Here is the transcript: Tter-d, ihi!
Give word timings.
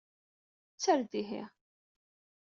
Tter-d, 0.73 1.13
ihi! 1.21 1.43